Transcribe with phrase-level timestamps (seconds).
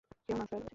[0.25, 0.61] কেউ না, স্যার।